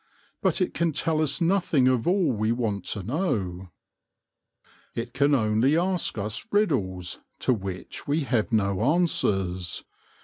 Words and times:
But 0.41 0.61
it 0.61 0.73
can 0.73 0.93
tell 0.93 1.21
us 1.21 1.41
nothing 1.41 1.87
of 1.87 2.07
all 2.07 2.31
we 2.31 2.51
want 2.51 2.85
to 2.85 3.03
know. 3.03 3.69
It 4.95 5.13
can 5.13 5.35
only 5.35 5.77
ask 5.77 6.17
us 6.17 6.43
riddles 6.51 7.19
to 7.41 7.53
which 7.53 8.07
we 8.07 8.21
have 8.21 8.51
no 8.51 8.83
answers. 8.95 9.83